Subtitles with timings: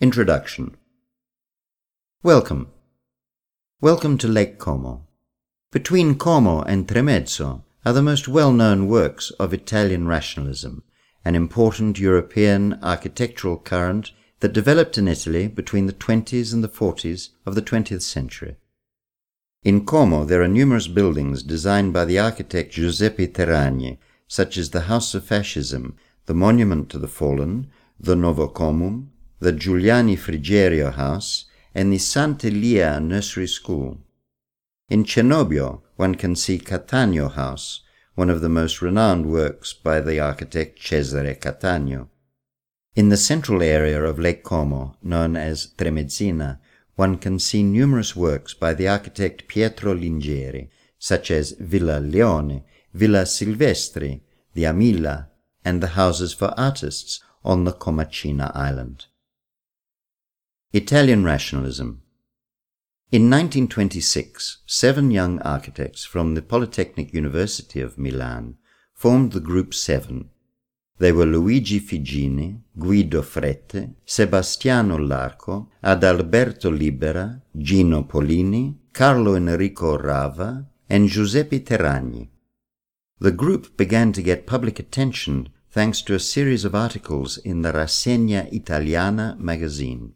[0.00, 0.76] Introduction
[2.22, 2.68] Welcome.
[3.80, 5.08] Welcome to Lake Como.
[5.72, 10.84] Between Como and Tremezzo are the most well-known works of Italian rationalism,
[11.24, 17.30] an important European architectural current that developed in Italy between the 20s and the 40s
[17.44, 18.54] of the 20th century.
[19.64, 24.82] In Como there are numerous buildings designed by the architect Giuseppe Terragni, such as the
[24.82, 25.96] House of Fascism,
[26.26, 27.68] the Monument to the Fallen,
[27.98, 29.08] the Novocomum,
[29.40, 33.98] the Giuliani Frigerio House, and the Sant'Elia Nursery School.
[34.88, 37.82] In Cernobbio, one can see Cattaneo House,
[38.16, 42.08] one of the most renowned works by the architect Cesare Cattaneo.
[42.96, 46.58] In the central area of Lake Como, known as Tremezzina,
[46.96, 50.68] one can see numerous works by the architect Pietro Lingeri,
[50.98, 54.22] such as Villa Leone, Villa Silvestri,
[54.54, 55.28] the Amilla,
[55.64, 59.06] and the houses for artists on the Comacina island.
[60.74, 62.02] Italian Rationalism
[63.10, 68.58] In 1926, seven young architects from the Polytechnic University of Milan
[68.92, 70.28] formed the Group Seven.
[70.98, 80.66] They were Luigi Figini, Guido Frette, Sebastiano Larco, Adalberto Libera, Gino Pollini, Carlo Enrico Rava,
[80.90, 82.28] and Giuseppe Terragni.
[83.18, 87.72] The group began to get public attention thanks to a series of articles in the
[87.72, 90.12] Rassegna Italiana magazine.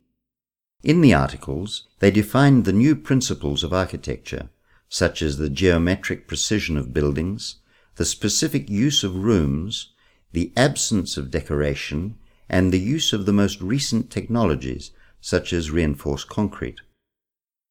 [0.83, 4.49] In the articles, they defined the new principles of architecture,
[4.89, 7.57] such as the geometric precision of buildings,
[7.97, 9.93] the specific use of rooms,
[10.33, 12.17] the absence of decoration,
[12.49, 16.81] and the use of the most recent technologies, such as reinforced concrete.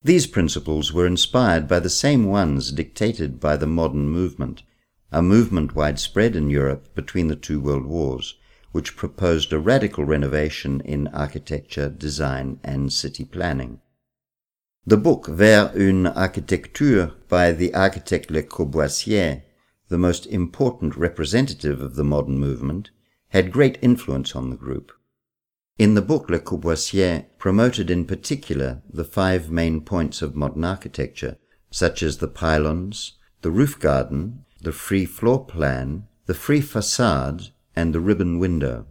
[0.04, 4.64] These principles were inspired by the same ones dictated by the modern movement,
[5.12, 8.36] a movement widespread in Europe between the two world wars,
[8.72, 13.80] which proposed a radical renovation in architecture, design, and city planning.
[14.86, 19.44] The book Vers une architecture by the architect Le Corbusier,
[19.90, 22.90] the most important representative of the modern movement,
[23.30, 24.92] had great influence on the group.
[25.78, 31.38] In the book Le Corbusier promoted in particular the five main points of modern architecture,
[31.70, 37.94] such as the pylons, the roof garden, the free floor plan, the free facade, and
[37.94, 38.86] the ribbon window.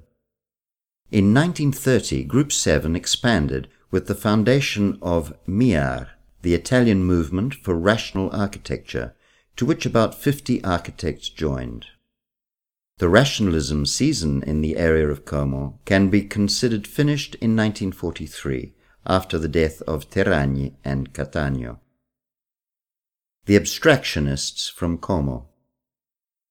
[1.11, 6.09] In 1930, Group 7 expanded with the foundation of MIAR,
[6.43, 9.15] the Italian movement for rational architecture,
[9.57, 11.87] to which about 50 architects joined.
[12.99, 18.75] The rationalism season in the area of Como can be considered finished in 1943,
[19.07, 21.79] after the death of Terragni and Cattaneo.
[23.47, 25.50] The abstractionists from Como.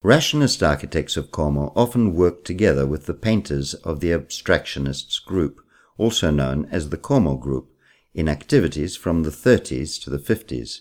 [0.02, 5.60] Rationalist architects of Como often worked together with the painters of the abstractionists group,
[5.98, 7.70] also known as the Como group,
[8.14, 10.80] in activities from the 30s to the 50s.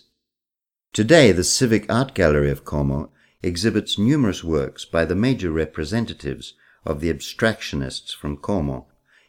[0.93, 3.11] Today, the Civic Art Gallery of Como
[3.43, 6.53] exhibits numerous works by the major representatives
[6.85, 8.87] of the abstractionists from Como,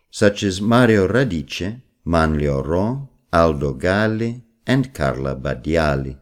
[0.09, 6.17] such as Mario Radice, Manlio Rho, Aldo Galli, and Carla Badiali.